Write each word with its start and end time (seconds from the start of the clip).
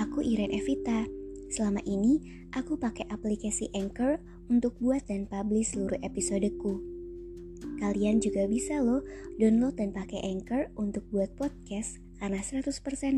Aku 0.00 0.24
Iren 0.24 0.48
Evita. 0.48 1.04
Selama 1.52 1.84
ini 1.84 2.16
aku 2.56 2.80
pakai 2.80 3.04
aplikasi 3.12 3.68
Anchor 3.76 4.16
untuk 4.48 4.72
buat 4.80 5.04
dan 5.04 5.28
publish 5.28 5.76
seluruh 5.76 6.00
episodeku. 6.00 6.80
Kalian 7.76 8.22
juga 8.24 8.48
bisa 8.48 8.80
loh 8.80 9.04
download 9.36 9.76
dan 9.76 9.92
pakai 9.92 10.24
Anchor 10.24 10.72
untuk 10.80 11.04
buat 11.12 11.28
podcast 11.36 12.00
karena 12.22 12.40
100% 12.40 12.70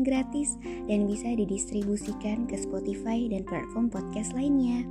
gratis 0.03 0.57
dan 0.89 1.07
bisa 1.07 1.29
didistribusikan 1.31 2.49
ke 2.49 2.59
Spotify 2.59 3.29
dan 3.29 3.47
platform 3.47 3.87
podcast 3.87 4.33
lainnya. 4.35 4.83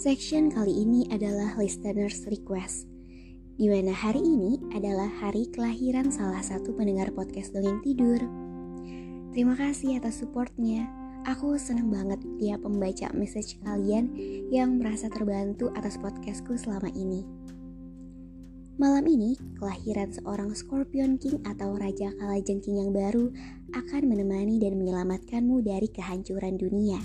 Section 0.00 0.52
kali 0.52 0.84
ini 0.84 1.08
adalah 1.12 1.56
listeners 1.56 2.24
request 2.28 2.93
di 3.54 3.70
mana 3.70 3.94
hari 3.94 4.18
ini 4.18 4.58
adalah 4.74 5.06
hari 5.06 5.46
kelahiran 5.46 6.10
salah 6.10 6.42
satu 6.42 6.74
pendengar 6.74 7.14
podcast 7.14 7.54
Dongeng 7.54 7.78
Tidur. 7.86 8.18
Terima 9.30 9.54
kasih 9.54 10.02
atas 10.02 10.26
supportnya. 10.26 10.90
Aku 11.24 11.54
seneng 11.54 11.88
banget 11.88 12.18
tiap 12.42 12.66
membaca 12.66 13.14
message 13.14 13.56
kalian 13.62 14.10
yang 14.50 14.82
merasa 14.82 15.06
terbantu 15.06 15.70
atas 15.78 15.94
podcastku 16.02 16.58
selama 16.58 16.90
ini. 16.98 17.22
Malam 18.74 19.06
ini, 19.06 19.38
kelahiran 19.54 20.10
seorang 20.10 20.50
Scorpion 20.58 21.14
King 21.14 21.38
atau 21.46 21.78
Raja 21.78 22.10
Kalajengking 22.18 22.82
yang 22.82 22.90
baru 22.90 23.30
akan 23.70 24.02
menemani 24.10 24.58
dan 24.58 24.74
menyelamatkanmu 24.82 25.62
dari 25.62 25.86
kehancuran 25.94 26.58
dunia. 26.58 26.98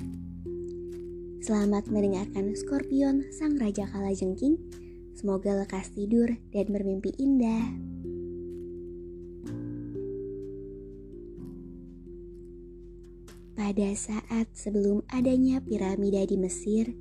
Selamat 1.45 1.85
mendengarkan 1.93 2.57
Scorpion, 2.57 3.21
Sang 3.29 3.53
Raja 3.61 3.85
Kalajengking, 3.85 4.57
Semoga 5.19 5.51
lekas 5.51 5.91
tidur 5.91 6.31
dan 6.55 6.71
bermimpi 6.71 7.11
indah. 7.19 7.75
Pada 13.51 13.89
saat 13.99 14.47
sebelum 14.55 15.03
adanya 15.11 15.59
piramida 15.59 16.23
di 16.23 16.39
Mesir, 16.39 16.95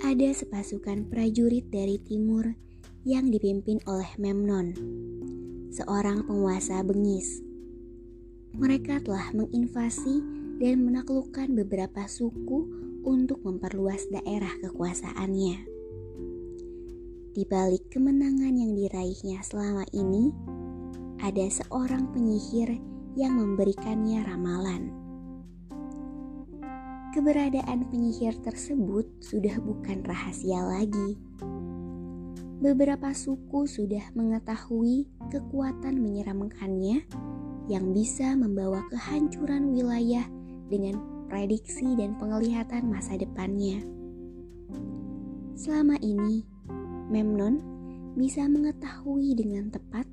ada 0.00 0.32
sepasukan 0.32 1.12
prajurit 1.12 1.68
dari 1.68 2.00
timur 2.00 2.56
yang 3.04 3.28
dipimpin 3.28 3.76
oleh 3.84 4.08
Memnon, 4.16 4.72
seorang 5.68 6.24
penguasa 6.24 6.80
bengis. 6.80 7.44
Mereka 8.56 9.04
telah 9.04 9.36
menginvasi 9.36 10.16
dan 10.64 10.80
menaklukkan 10.88 11.52
beberapa 11.52 12.08
suku 12.08 12.72
untuk 13.04 13.44
memperluas 13.44 14.08
daerah 14.08 14.56
kekuasaannya. 14.64 15.71
Di 17.32 17.48
balik 17.48 17.88
kemenangan 17.88 18.52
yang 18.52 18.76
diraihnya 18.76 19.40
selama 19.40 19.88
ini, 19.96 20.36
ada 21.16 21.48
seorang 21.48 22.12
penyihir 22.12 22.76
yang 23.16 23.40
memberikannya 23.40 24.20
ramalan. 24.20 24.92
Keberadaan 27.16 27.88
penyihir 27.88 28.36
tersebut 28.44 29.08
sudah 29.24 29.56
bukan 29.64 30.04
rahasia 30.04 30.60
lagi. 30.60 31.16
Beberapa 32.60 33.16
suku 33.16 33.64
sudah 33.64 34.12
mengetahui 34.12 35.08
kekuatan 35.32 36.04
menyeramkannya 36.04 37.00
yang 37.72 37.96
bisa 37.96 38.36
membawa 38.36 38.84
kehancuran 38.92 39.72
wilayah 39.72 40.28
dengan 40.68 41.00
prediksi 41.32 41.96
dan 41.96 42.12
penglihatan 42.20 42.92
masa 42.92 43.16
depannya. 43.16 43.80
Selama 45.56 45.96
ini, 46.04 46.51
Memnon 47.12 47.60
bisa 48.16 48.48
mengetahui 48.48 49.36
dengan 49.36 49.68
tepat 49.68 50.08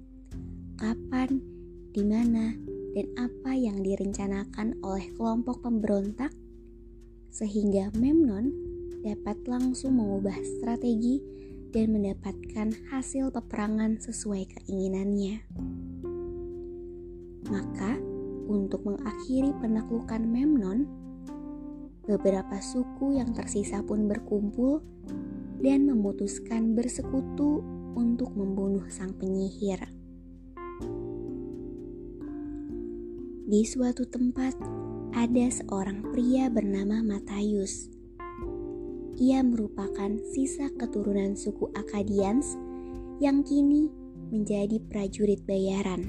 kapan, 0.76 1.40
di 1.96 2.04
mana, 2.04 2.52
dan 2.92 3.08
apa 3.16 3.56
yang 3.56 3.80
direncanakan 3.80 4.76
oleh 4.84 5.08
kelompok 5.16 5.64
pemberontak, 5.64 6.36
sehingga 7.32 7.88
Memnon 7.96 8.52
dapat 9.00 9.40
langsung 9.48 9.96
mengubah 9.96 10.36
strategi 10.44 11.24
dan 11.72 11.96
mendapatkan 11.96 12.76
hasil 12.92 13.32
peperangan 13.32 13.96
sesuai 14.04 14.52
keinginannya. 14.60 15.40
Maka, 17.48 17.96
untuk 18.52 18.84
mengakhiri 18.84 19.56
penaklukan 19.64 20.20
Memnon, 20.28 20.84
beberapa 22.04 22.60
suku 22.60 23.24
yang 23.24 23.32
tersisa 23.32 23.80
pun 23.88 24.12
berkumpul 24.12 24.84
dan 25.60 25.88
memutuskan 25.88 26.76
bersekutu 26.76 27.60
untuk 27.96 28.32
membunuh 28.36 28.88
sang 28.88 29.12
penyihir. 29.16 29.84
Di 33.50 33.66
suatu 33.66 34.06
tempat 34.06 34.54
ada 35.12 35.46
seorang 35.50 36.06
pria 36.14 36.48
bernama 36.54 37.02
Matayus. 37.02 37.90
Ia 39.20 39.44
merupakan 39.44 40.16
sisa 40.32 40.72
keturunan 40.80 41.36
suku 41.36 41.68
Akadians 41.76 42.56
yang 43.20 43.44
kini 43.44 43.92
menjadi 44.30 44.80
prajurit 44.88 45.44
bayaran. 45.44 46.08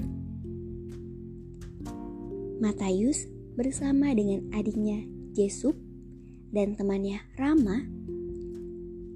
Matayus 2.61 3.25
bersama 3.57 4.13
dengan 4.13 4.47
adiknya 4.53 5.01
Jesub 5.33 5.73
dan 6.53 6.77
temannya 6.77 7.19
Rama 7.35 8.00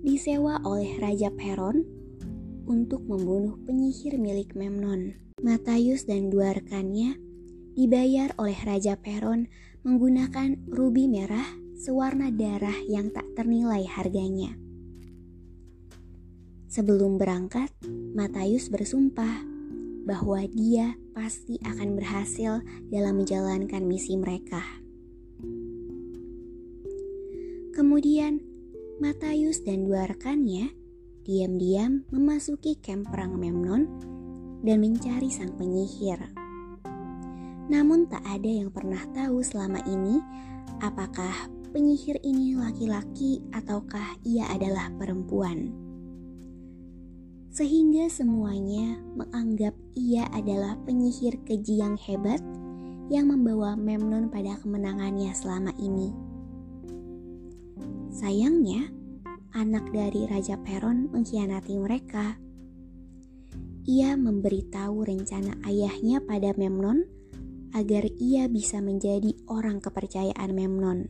disewa 0.06 0.62
oleh 0.62 1.02
Raja 1.02 1.34
Peron 1.34 1.82
untuk 2.70 3.02
membunuh 3.10 3.58
penyihir 3.66 4.22
milik 4.22 4.54
Memnon. 4.54 5.18
Matayus 5.42 6.06
dan 6.06 6.30
dua 6.30 6.54
rekannya 6.54 7.18
dibayar 7.74 8.30
oleh 8.38 8.54
Raja 8.62 9.02
Peron 9.02 9.50
menggunakan 9.82 10.70
rubi 10.70 11.10
merah 11.10 11.46
sewarna 11.74 12.30
darah 12.30 12.78
yang 12.86 13.10
tak 13.10 13.26
ternilai 13.34 13.82
harganya. 13.90 14.54
Sebelum 16.70 17.18
berangkat, 17.18 17.74
Matayus 18.14 18.70
bersumpah 18.70 19.42
bahwa 20.06 20.46
dia 20.46 20.94
pasti 21.18 21.58
akan 21.66 21.98
berhasil 21.98 22.62
dalam 22.94 23.26
menjalankan 23.26 23.82
misi 23.82 24.14
mereka. 24.22 24.62
Kemudian 27.74 28.55
Matayus 28.96 29.60
dan 29.60 29.84
dua 29.84 30.08
rekannya 30.08 30.72
diam-diam 31.28 32.08
memasuki 32.16 32.80
kamp 32.80 33.12
perang 33.12 33.36
Memnon 33.36 33.92
dan 34.64 34.80
mencari 34.80 35.28
sang 35.28 35.52
penyihir. 35.60 36.16
Namun 37.68 38.08
tak 38.08 38.24
ada 38.24 38.48
yang 38.48 38.72
pernah 38.72 39.04
tahu 39.12 39.44
selama 39.44 39.84
ini 39.84 40.24
apakah 40.80 41.52
penyihir 41.76 42.24
ini 42.24 42.56
laki-laki 42.56 43.44
ataukah 43.52 44.16
ia 44.24 44.48
adalah 44.48 44.88
perempuan. 44.96 45.76
Sehingga 47.52 48.08
semuanya 48.08 48.96
menganggap 49.12 49.76
ia 50.00 50.24
adalah 50.32 50.80
penyihir 50.88 51.36
keji 51.44 51.84
yang 51.84 52.00
hebat 52.00 52.40
yang 53.12 53.28
membawa 53.28 53.76
Memnon 53.76 54.32
pada 54.32 54.56
kemenangannya 54.64 55.36
selama 55.36 55.76
ini. 55.84 56.16
Sayangnya, 58.16 58.95
anak 59.56 59.88
dari 59.96 60.28
Raja 60.28 60.60
Peron 60.60 61.08
mengkhianati 61.16 61.80
mereka. 61.80 62.36
Ia 63.88 64.20
memberitahu 64.20 65.08
rencana 65.08 65.56
ayahnya 65.64 66.20
pada 66.20 66.52
Memnon 66.60 67.08
agar 67.72 68.04
ia 68.20 68.52
bisa 68.52 68.84
menjadi 68.84 69.32
orang 69.48 69.80
kepercayaan 69.80 70.52
Memnon. 70.52 71.08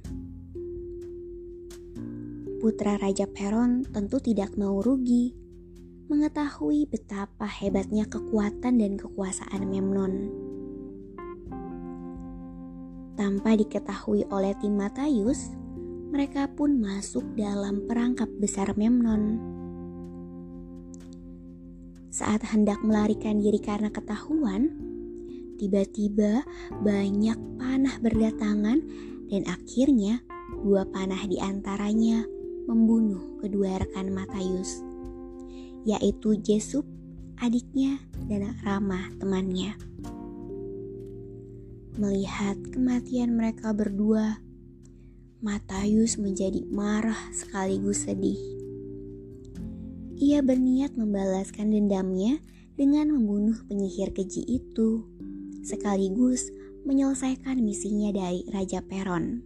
Putra 2.62 3.01
Raja 3.01 3.25
Peron 3.25 3.81
tentu 3.89 4.21
tidak 4.21 4.53
mau 4.56 4.80
rugi. 4.80 5.33
mengetahui 6.06 6.86
betapa 6.86 7.50
hebatnya 7.50 8.06
kekuatan 8.06 8.77
dan 8.77 8.94
kekuasaan 8.94 9.65
Memnon. 9.65 10.30
Tanpa 13.18 13.57
diketahui 13.57 14.21
oleh 14.30 14.53
tim 14.62 14.77
Matayus, 14.77 15.50
mereka 16.15 16.47
pun 16.47 16.79
masuk 16.79 17.27
dalam 17.35 17.91
perangkap 17.91 18.31
besar 18.39 18.71
Memnon. 18.79 19.35
Saat 22.07 22.47
hendak 22.56 22.79
melarikan 22.88 23.44
diri 23.44 23.59
karena 23.59 23.91
ketahuan, 23.91 24.71
tiba-tiba 25.59 26.47
banyak 26.88 27.35
panah 27.59 28.00
berdatangan 28.00 28.79
dan 29.27 29.44
akhirnya 29.44 30.23
dua 30.63 30.88
panah 30.88 31.19
di 31.27 31.35
antaranya 31.35 32.23
membunuh 32.63 33.35
kedua 33.44 33.83
rekan 33.83 34.07
Matayus, 34.15 34.79
yaitu 35.83 36.39
Jesub, 36.39 36.88
adiknya, 37.44 38.00
dan 38.31 38.56
Rama, 38.63 39.11
temannya. 39.19 39.75
Melihat 42.00 42.56
kematian 42.71 43.35
mereka 43.35 43.75
berdua, 43.75 44.44
Matayus 45.43 46.15
menjadi 46.15 46.63
marah 46.71 47.19
sekaligus 47.35 48.07
sedih. 48.07 48.39
Ia 50.15 50.39
berniat 50.39 50.95
membalaskan 50.95 51.75
dendamnya 51.75 52.39
dengan 52.79 53.11
membunuh 53.11 53.59
penyihir 53.67 54.15
keji 54.15 54.47
itu, 54.47 55.03
sekaligus 55.59 56.47
menyelesaikan 56.87 57.59
misinya 57.59 58.15
dari 58.15 58.47
Raja 58.47 58.79
Peron. 58.79 59.43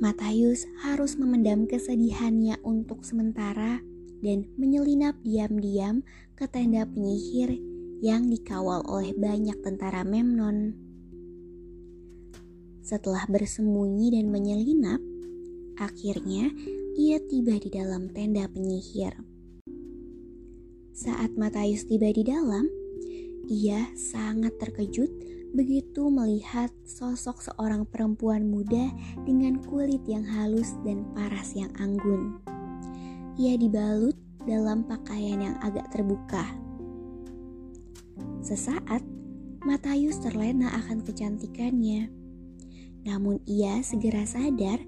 Matayus 0.00 0.64
harus 0.80 1.20
memendam 1.20 1.68
kesedihannya 1.68 2.56
untuk 2.64 3.04
sementara 3.04 3.84
dan 4.24 4.48
menyelinap 4.56 5.12
diam-diam 5.20 6.00
ke 6.40 6.48
tenda 6.48 6.88
penyihir 6.88 7.60
yang 8.00 8.32
dikawal 8.32 8.80
oleh 8.88 9.12
banyak 9.12 9.60
tentara 9.60 10.08
Memnon. 10.08 10.85
Setelah 12.86 13.26
bersembunyi 13.26 14.14
dan 14.14 14.30
menyelinap, 14.30 15.02
akhirnya 15.74 16.54
ia 16.94 17.18
tiba 17.18 17.58
di 17.58 17.66
dalam 17.66 18.06
tenda 18.14 18.46
penyihir. 18.46 19.10
Saat 20.94 21.34
Matayus 21.34 21.82
tiba 21.90 22.14
di 22.14 22.22
dalam, 22.22 22.70
ia 23.50 23.90
sangat 23.98 24.54
terkejut 24.62 25.10
begitu 25.50 26.06
melihat 26.14 26.70
sosok 26.86 27.42
seorang 27.42 27.90
perempuan 27.90 28.46
muda 28.46 28.94
dengan 29.26 29.58
kulit 29.66 30.06
yang 30.06 30.22
halus 30.22 30.78
dan 30.86 31.02
paras 31.10 31.58
yang 31.58 31.74
anggun. 31.82 32.38
Ia 33.34 33.58
dibalut 33.58 34.14
dalam 34.46 34.86
pakaian 34.86 35.42
yang 35.42 35.58
agak 35.58 35.90
terbuka. 35.90 36.54
Sesaat, 38.46 39.02
Matayus 39.66 40.22
terlena 40.22 40.70
akan 40.86 41.02
kecantikannya. 41.02 42.25
Namun 43.06 43.38
ia 43.46 43.78
segera 43.86 44.26
sadar 44.26 44.82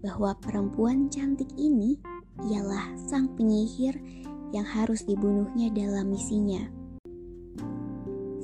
bahwa 0.00 0.32
perempuan 0.40 1.12
cantik 1.12 1.52
ini 1.60 2.00
ialah 2.48 2.96
sang 2.96 3.28
penyihir 3.36 4.00
yang 4.56 4.64
harus 4.64 5.04
dibunuhnya 5.04 5.68
dalam 5.68 6.08
misinya 6.08 6.78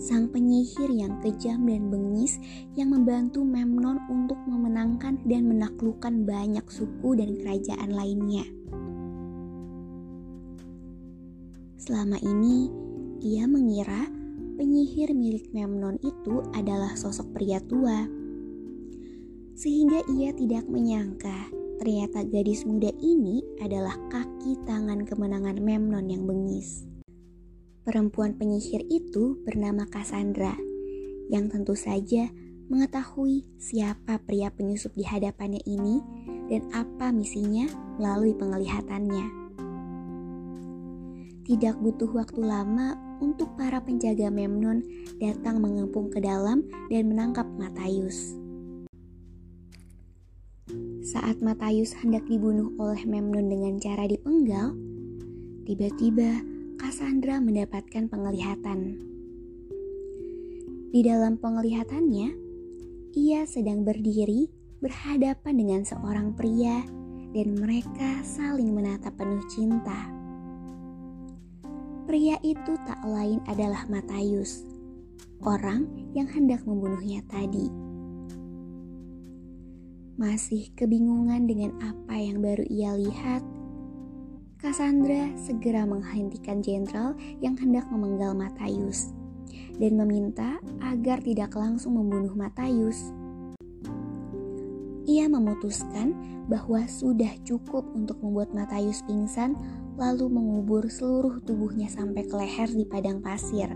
sang 0.05 0.29
penyihir 0.29 0.93
yang 0.93 1.17
kejam 1.25 1.65
dan 1.65 1.89
bengis 1.89 2.37
yang 2.77 2.93
membantu 2.93 3.41
Memnon 3.41 3.97
untuk 4.13 4.37
memenangkan 4.45 5.17
dan 5.25 5.49
menaklukkan 5.49 6.29
banyak 6.29 6.67
suku 6.69 7.17
dan 7.17 7.41
kerajaan 7.41 7.89
lainnya. 7.89 8.45
Selama 11.81 12.21
ini, 12.21 12.69
ia 13.25 13.49
mengira 13.49 14.05
penyihir 14.61 15.17
milik 15.17 15.49
Memnon 15.57 15.97
itu 16.05 16.45
adalah 16.53 16.93
sosok 17.01 17.33
pria 17.33 17.65
tua. 17.65 18.05
Sehingga 19.55 20.03
ia 20.11 20.35
tidak 20.35 20.67
menyangka 20.67 21.51
ternyata 21.79 22.23
gadis 22.27 22.63
muda 22.67 22.91
ini 23.03 23.43
adalah 23.63 23.95
kaki 24.11 24.59
tangan 24.67 25.07
kemenangan 25.07 25.59
Memnon 25.59 26.07
yang 26.11 26.27
bengis. 26.27 26.87
Perempuan 27.85 28.35
penyihir 28.35 28.81
itu 28.89 29.37
bernama 29.45 29.85
Cassandra, 29.85 30.57
yang 31.29 31.53
tentu 31.53 31.77
saja 31.77 32.33
mengetahui 32.73 33.45
siapa 33.61 34.17
pria 34.25 34.49
penyusup 34.49 34.97
di 34.97 35.05
hadapannya 35.05 35.61
ini 35.69 36.01
dan 36.49 36.65
apa 36.73 37.13
misinya 37.13 37.69
melalui 38.01 38.33
penglihatannya. 38.33 39.27
Tidak 41.45 41.77
butuh 41.77 42.09
waktu 42.17 42.41
lama 42.41 42.97
untuk 43.21 43.53
para 43.61 43.85
penjaga 43.85 44.33
Memnon 44.33 44.81
datang 45.21 45.61
mengepung 45.61 46.09
ke 46.09 46.25
dalam 46.25 46.65
dan 46.89 47.13
menangkap 47.13 47.45
Matayus. 47.61 48.44
Saat 51.05 51.45
Matayus 51.45 51.93
hendak 52.01 52.25
dibunuh 52.33 52.73
oleh 52.81 53.05
Memnon 53.05 53.53
dengan 53.53 53.77
cara 53.77 54.09
dipenggal, 54.09 54.73
tiba-tiba 55.69 56.41
Cassandra 56.81 57.45
mendapatkan 57.45 58.09
penglihatan. 58.09 59.05
Di 60.97 61.05
dalam 61.05 61.37
penglihatannya, 61.37 62.29
ia 63.21 63.45
sedang 63.45 63.85
berdiri 63.85 64.49
berhadapan 64.81 65.55
dengan 65.61 65.85
seorang 65.85 66.33
pria 66.33 66.81
dan 67.37 67.53
mereka 67.53 68.25
saling 68.25 68.73
menatap 68.73 69.13
penuh 69.21 69.45
cinta. 69.53 70.09
Pria 72.09 72.41
itu 72.41 72.81
tak 72.89 73.05
lain 73.05 73.45
adalah 73.45 73.85
Matayus, 73.93 74.65
orang 75.45 75.85
yang 76.17 76.33
hendak 76.33 76.65
membunuhnya 76.65 77.21
tadi. 77.29 77.84
Masih 80.15 80.71
kebingungan 80.79 81.51
dengan 81.51 81.75
apa 81.83 82.15
yang 82.15 82.39
baru 82.39 82.63
ia 82.71 82.95
lihat, 82.95 83.43
Cassandra 84.63 85.35
segera 85.35 85.83
menghentikan 85.83 86.63
jenderal 86.63 87.19
yang 87.43 87.59
hendak 87.59 87.83
memenggal 87.91 88.31
Matayus 88.31 89.11
dan 89.75 89.99
meminta 89.99 90.63
agar 90.87 91.19
tidak 91.19 91.59
langsung 91.59 91.99
membunuh 91.99 92.31
Matayus. 92.31 93.11
Ia 95.11 95.27
memutuskan 95.27 96.15
bahwa 96.47 96.87
sudah 96.87 97.35
cukup 97.43 97.83
untuk 97.99 98.23
membuat 98.23 98.55
Matayus 98.55 99.03
pingsan 99.11 99.59
lalu 99.99 100.31
mengubur 100.31 100.87
seluruh 100.87 101.43
tubuhnya 101.43 101.91
sampai 101.91 102.23
ke 102.23 102.39
leher 102.39 102.71
di 102.71 102.87
padang 102.87 103.19
pasir. 103.19 103.67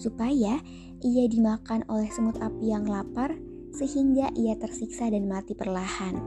Supaya 0.00 0.56
ia 1.04 1.24
dimakan 1.28 1.84
oleh 1.92 2.08
semut 2.08 2.40
api 2.40 2.72
yang 2.72 2.88
lapar 2.88 3.36
sehingga 3.78 4.34
ia 4.34 4.58
tersiksa 4.58 5.06
dan 5.06 5.30
mati 5.30 5.54
perlahan. 5.54 6.18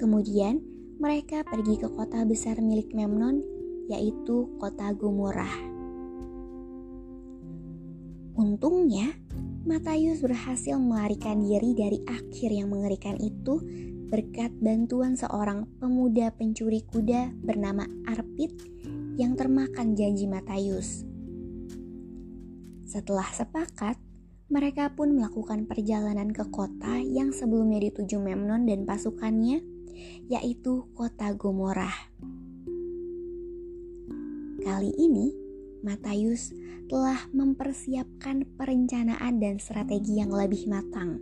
Kemudian 0.00 0.64
mereka 0.96 1.44
pergi 1.44 1.76
ke 1.76 1.92
kota 1.92 2.24
besar 2.24 2.56
milik 2.64 2.96
Memnon, 2.96 3.44
yaitu 3.92 4.48
kota 4.56 4.96
Gomorrah. 4.96 5.52
Untungnya, 8.32 9.12
Matayus 9.62 10.24
berhasil 10.24 10.74
melarikan 10.80 11.44
diri 11.44 11.76
dari 11.76 12.00
akhir 12.08 12.50
yang 12.50 12.72
mengerikan 12.72 13.14
itu 13.20 13.60
berkat 14.10 14.50
bantuan 14.58 15.14
seorang 15.14 15.68
pemuda 15.78 16.32
pencuri 16.34 16.82
kuda 16.82 17.30
bernama 17.44 17.86
Arpit 18.08 18.56
yang 19.20 19.36
termakan 19.36 19.94
janji 19.94 20.26
Matayus. 20.26 21.04
Setelah 22.88 23.28
sepakat, 23.32 23.96
mereka 24.52 24.92
pun 24.92 25.16
melakukan 25.16 25.64
perjalanan 25.64 26.28
ke 26.28 26.44
kota 26.52 27.00
yang 27.00 27.32
sebelumnya 27.32 27.88
dituju 27.88 28.20
Memnon 28.20 28.68
dan 28.68 28.84
pasukannya 28.84 29.64
yaitu 30.28 30.84
kota 30.92 31.32
Gomorrah. 31.32 32.12
Kali 34.60 34.92
ini, 35.00 35.32
Matayus 35.80 36.52
telah 36.86 37.32
mempersiapkan 37.32 38.44
perencanaan 38.60 39.40
dan 39.40 39.56
strategi 39.56 40.20
yang 40.20 40.28
lebih 40.28 40.68
matang. 40.68 41.16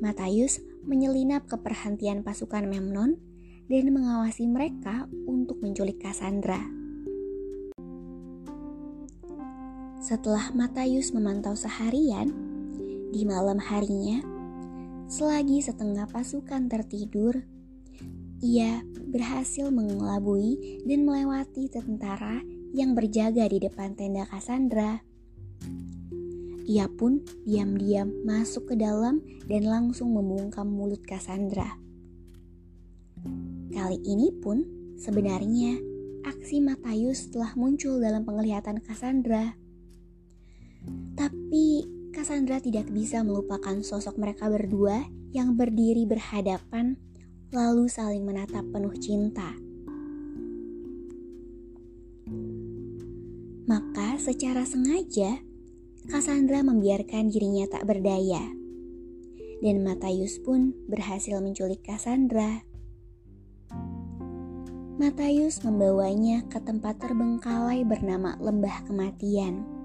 Matayus 0.00 0.64
menyelinap 0.88 1.44
ke 1.44 1.60
perhentian 1.60 2.24
pasukan 2.24 2.64
Memnon 2.64 3.20
dan 3.68 3.84
mengawasi 3.92 4.48
mereka 4.48 5.12
untuk 5.28 5.60
menculik 5.60 6.00
Cassandra. 6.00 6.75
Setelah 10.06 10.54
Matayus 10.54 11.10
memantau 11.10 11.58
seharian, 11.58 12.30
di 13.10 13.26
malam 13.26 13.58
harinya 13.58 14.22
Selagi 15.06 15.62
setengah 15.62 16.10
pasukan 16.10 16.66
tertidur, 16.66 17.38
ia 18.42 18.82
berhasil 19.06 19.70
mengelabui 19.70 20.82
dan 20.82 21.06
melewati 21.06 21.70
tentara 21.70 22.42
yang 22.74 22.98
berjaga 22.98 23.46
di 23.46 23.62
depan 23.62 23.94
tenda 23.94 24.26
Cassandra. 24.26 24.98
Ia 26.66 26.90
pun 26.90 27.22
diam-diam 27.46 28.10
masuk 28.26 28.70
ke 28.70 28.74
dalam 28.74 29.22
dan 29.46 29.62
langsung 29.70 30.10
membungkam 30.10 30.66
mulut 30.66 31.06
Cassandra. 31.06 31.78
Kali 33.70 33.98
ini 34.02 34.34
pun 34.42 34.66
sebenarnya 34.98 35.78
aksi 36.26 36.66
Matius 36.66 37.30
telah 37.30 37.54
muncul 37.54 38.02
dalam 38.02 38.26
penglihatan 38.26 38.82
Cassandra. 38.82 39.65
Tapi 41.16 41.88
Cassandra 42.12 42.60
tidak 42.60 42.92
bisa 42.92 43.24
melupakan 43.24 43.80
sosok 43.80 44.20
mereka 44.20 44.52
berdua 44.52 45.08
yang 45.32 45.56
berdiri 45.56 46.04
berhadapan 46.04 47.00
lalu 47.52 47.88
saling 47.88 48.24
menatap 48.24 48.64
penuh 48.68 48.92
cinta. 49.00 49.56
Maka 53.66 54.20
secara 54.20 54.62
sengaja 54.62 55.40
Cassandra 56.06 56.62
membiarkan 56.62 57.32
dirinya 57.32 57.66
tak 57.66 57.82
berdaya. 57.88 58.46
Dan 59.58 59.82
Matius 59.82 60.38
pun 60.38 60.70
berhasil 60.86 61.40
menculik 61.42 61.82
Cassandra. 61.82 62.62
Matius 64.96 65.60
membawanya 65.66 66.46
ke 66.48 66.62
tempat 66.62 66.96
terbengkalai 67.02 67.82
bernama 67.82 68.38
Lembah 68.40 68.86
Kematian. 68.86 69.75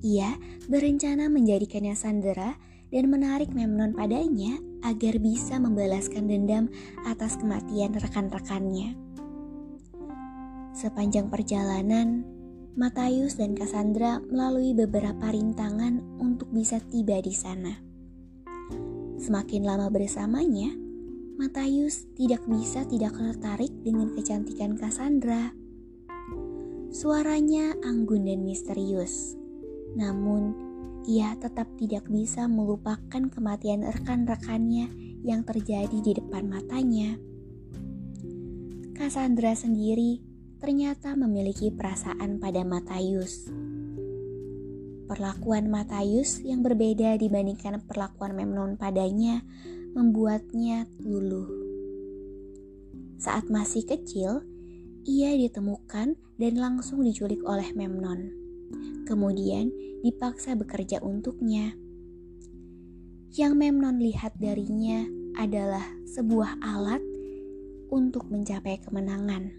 Ia 0.00 0.32
berencana 0.64 1.28
menjadikannya 1.28 1.92
sandera 1.92 2.56
dan 2.88 3.12
menarik 3.12 3.52
Memnon 3.52 3.92
padanya 3.92 4.56
agar 4.80 5.20
bisa 5.20 5.60
membalaskan 5.60 6.26
dendam 6.26 6.72
atas 7.04 7.36
kematian 7.36 7.92
rekan-rekannya. 7.92 8.96
Sepanjang 10.72 11.28
perjalanan, 11.28 12.24
Matius 12.78 13.36
dan 13.36 13.52
Cassandra 13.52 14.22
melalui 14.24 14.72
beberapa 14.72 15.28
rintangan 15.28 16.00
untuk 16.22 16.48
bisa 16.48 16.80
tiba 16.80 17.20
di 17.20 17.34
sana. 17.34 17.76
Semakin 19.20 19.68
lama 19.68 19.92
bersamanya, 19.92 20.72
Matius 21.36 22.08
tidak 22.16 22.40
bisa 22.48 22.88
tidak 22.88 23.12
tertarik 23.12 23.72
dengan 23.84 24.16
kecantikan 24.16 24.80
Cassandra. 24.80 25.52
Suaranya 26.88 27.76
anggun 27.84 28.24
dan 28.24 28.40
misterius, 28.46 29.39
namun 29.98 30.54
ia 31.08 31.32
tetap 31.40 31.66
tidak 31.80 32.06
bisa 32.06 32.44
melupakan 32.46 33.22
kematian 33.32 33.82
rekan-rekannya 33.82 34.92
yang 35.24 35.44
terjadi 35.44 35.98
di 36.00 36.12
depan 36.16 36.48
matanya. 36.48 37.16
Cassandra 38.96 39.56
sendiri 39.56 40.20
ternyata 40.60 41.16
memiliki 41.16 41.72
perasaan 41.72 42.36
pada 42.36 42.60
Matius. 42.68 43.48
Perlakuan 45.08 45.72
Matius 45.72 46.44
yang 46.44 46.62
berbeda 46.62 47.16
dibandingkan 47.18 47.82
perlakuan 47.88 48.36
Memnon 48.36 48.76
padanya 48.78 49.42
membuatnya 49.96 50.86
luluh. 51.02 51.48
Saat 53.18 53.50
masih 53.50 53.84
kecil, 53.88 54.46
ia 55.02 55.34
ditemukan 55.34 56.14
dan 56.38 56.54
langsung 56.56 57.02
diculik 57.02 57.42
oleh 57.42 57.72
Memnon. 57.74 58.39
Kemudian 59.06 59.70
dipaksa 60.00 60.56
bekerja 60.56 61.02
untuknya. 61.02 61.76
Yang 63.30 63.52
Memnon 63.54 64.02
lihat 64.02 64.34
darinya 64.40 65.06
adalah 65.38 65.84
sebuah 66.10 66.58
alat 66.62 67.02
untuk 67.90 68.26
mencapai 68.30 68.82
kemenangan 68.82 69.54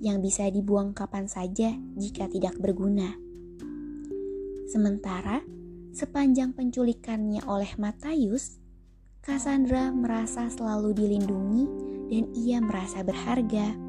yang 0.00 0.20
bisa 0.20 0.48
dibuang 0.52 0.92
kapan 0.92 1.28
saja 1.28 1.72
jika 1.96 2.28
tidak 2.28 2.56
berguna. 2.60 3.16
Sementara 4.68 5.40
sepanjang 5.96 6.52
penculikannya 6.52 7.44
oleh 7.48 7.72
Matius, 7.80 8.60
Cassandra 9.24 9.90
merasa 9.90 10.52
selalu 10.52 10.92
dilindungi 10.92 11.64
dan 12.12 12.24
ia 12.36 12.58
merasa 12.60 13.00
berharga. 13.00 13.85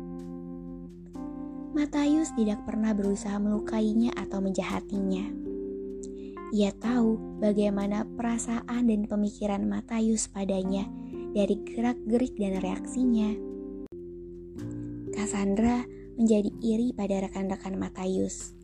Matius 1.77 2.33
tidak 2.33 2.65
pernah 2.65 2.89
berusaha 2.89 3.37
melukainya 3.37 4.09
atau 4.17 4.41
menjahatinya. 4.41 5.29
Ia 6.49 6.73
tahu 6.73 7.37
bagaimana 7.37 8.01
perasaan 8.17 8.89
dan 8.89 9.05
pemikiran 9.05 9.61
Matius 9.69 10.25
padanya 10.25 10.89
dari 11.37 11.53
gerak-gerik 11.61 12.33
dan 12.33 12.57
reaksinya. 12.65 13.29
Cassandra 15.13 15.85
menjadi 16.17 16.49
iri 16.65 16.97
pada 16.97 17.21
rekan-rekan 17.29 17.77
Matius. 17.77 18.57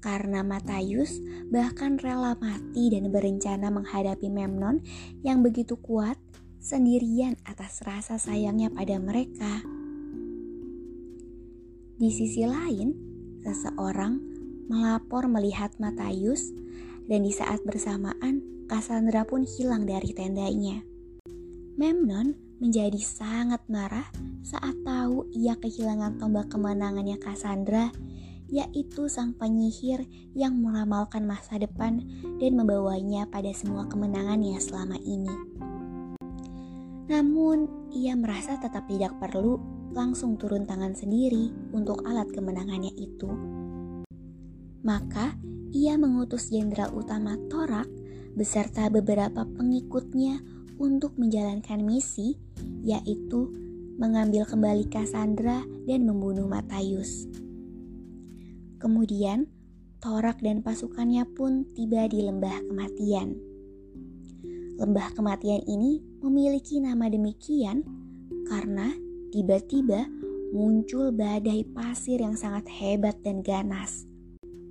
Karena 0.00 0.40
Matius 0.40 1.20
bahkan 1.52 2.00
rela 2.00 2.40
mati 2.40 2.88
dan 2.88 3.12
berencana 3.12 3.68
menghadapi 3.68 4.32
Memnon 4.32 4.80
yang 5.20 5.44
begitu 5.44 5.76
kuat 5.76 6.16
sendirian 6.56 7.36
atas 7.44 7.84
rasa 7.84 8.16
sayangnya 8.16 8.72
pada 8.72 8.96
mereka. 8.96 9.60
Di 11.98 12.14
sisi 12.14 12.46
lain, 12.46 12.94
seseorang 13.42 14.22
melapor 14.70 15.26
melihat 15.26 15.74
Matius 15.82 16.54
dan 17.10 17.26
di 17.26 17.34
saat 17.34 17.58
bersamaan 17.66 18.38
Cassandra 18.70 19.26
pun 19.26 19.42
hilang 19.42 19.82
dari 19.82 20.14
tendanya. 20.14 20.78
Memnon 21.74 22.38
menjadi 22.62 23.02
sangat 23.02 23.66
marah 23.66 24.06
saat 24.46 24.78
tahu 24.86 25.26
ia 25.34 25.58
kehilangan 25.58 26.22
tombak 26.22 26.46
kemenangannya 26.46 27.18
Cassandra, 27.18 27.90
yaitu 28.46 29.10
sang 29.10 29.34
penyihir 29.34 30.06
yang 30.38 30.54
meramalkan 30.54 31.26
masa 31.26 31.58
depan 31.58 31.98
dan 32.38 32.52
membawanya 32.54 33.26
pada 33.26 33.50
semua 33.50 33.90
kemenangannya 33.90 34.54
selama 34.62 34.94
ini. 35.02 35.34
Namun, 37.10 37.90
ia 37.90 38.14
merasa 38.14 38.54
tetap 38.54 38.86
tidak 38.86 39.18
perlu 39.18 39.77
langsung 39.92 40.36
turun 40.36 40.68
tangan 40.68 40.92
sendiri 40.92 41.52
untuk 41.72 42.04
alat 42.04 42.28
kemenangannya 42.32 42.92
itu. 42.96 43.30
Maka, 44.84 45.36
ia 45.74 46.00
mengutus 46.00 46.48
jenderal 46.48 46.96
utama 46.96 47.36
Torak 47.52 47.88
beserta 48.32 48.88
beberapa 48.88 49.44
pengikutnya 49.44 50.40
untuk 50.78 51.18
menjalankan 51.18 51.82
misi 51.82 52.38
yaitu 52.86 53.50
mengambil 53.98 54.46
kembali 54.46 54.86
Cassandra 54.88 55.66
dan 55.84 56.06
membunuh 56.06 56.46
Matius. 56.46 57.26
Kemudian, 58.78 59.50
Torak 59.98 60.38
dan 60.38 60.62
pasukannya 60.62 61.26
pun 61.34 61.66
tiba 61.74 62.06
di 62.06 62.22
lembah 62.22 62.62
kematian. 62.70 63.34
Lembah 64.78 65.10
kematian 65.18 65.66
ini 65.66 65.98
memiliki 66.22 66.78
nama 66.78 67.10
demikian 67.10 67.82
karena 68.46 68.94
tiba-tiba 69.28 70.08
muncul 70.52 71.12
badai 71.12 71.64
pasir 71.68 72.24
yang 72.24 72.36
sangat 72.36 72.64
hebat 72.72 73.20
dan 73.20 73.44
ganas. 73.44 74.08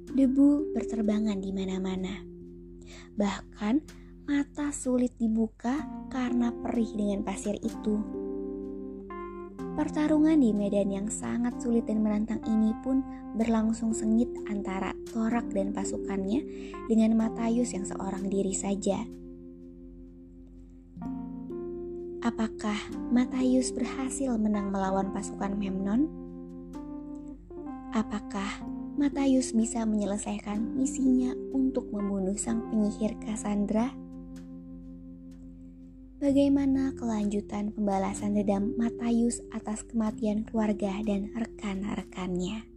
Debu 0.09 0.73
berterbangan 0.73 1.37
di 1.37 1.53
mana-mana. 1.53 2.25
Bahkan 3.13 3.75
mata 4.25 4.73
sulit 4.73 5.13
dibuka 5.21 5.77
karena 6.09 6.49
perih 6.49 6.89
dengan 6.97 7.21
pasir 7.21 7.53
itu. 7.61 8.01
Pertarungan 9.77 10.41
di 10.41 10.57
medan 10.57 10.89
yang 10.89 11.05
sangat 11.05 11.61
sulit 11.61 11.85
dan 11.85 12.01
menantang 12.01 12.41
ini 12.49 12.73
pun 12.81 13.05
berlangsung 13.37 13.93
sengit 13.93 14.25
antara 14.49 14.89
Torak 15.13 15.53
dan 15.53 15.69
pasukannya 15.69 16.41
dengan 16.89 17.13
Matius 17.13 17.77
yang 17.77 17.85
seorang 17.85 18.25
diri 18.25 18.57
saja. 18.57 19.05
Apakah 22.27 22.75
Matius 23.07 23.72
berhasil 23.72 24.36
menang 24.36 24.67
melawan 24.75 25.15
pasukan 25.15 25.55
Memnon? 25.55 26.12
Apakah 27.96 28.67
Matius 29.00 29.55
bisa 29.55 29.88
menyelesaikan 29.88 30.60
misinya 30.75 31.31
untuk 31.55 31.88
membunuh 31.88 32.36
sang 32.36 32.67
penyihir 32.67 33.15
Cassandra? 33.24 33.96
Bagaimana 36.19 36.91
kelanjutan 37.00 37.72
pembalasan 37.72 38.36
dendam 38.36 38.75
Matius 38.75 39.39
atas 39.55 39.88
kematian 39.88 40.43
keluarga 40.43 41.00
dan 41.07 41.31
rekan-rekannya? 41.31 42.76